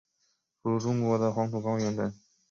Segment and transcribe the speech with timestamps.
[0.63, 2.11] 如中国的黄土高原等。